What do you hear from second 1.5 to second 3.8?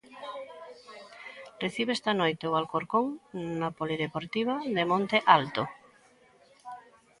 Recibe esta noite o Alcorcón na